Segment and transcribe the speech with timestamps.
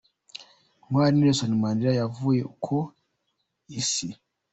[0.85, 2.77] Intwari Nelson Mandela yavuye ku
[3.79, 4.07] Isi.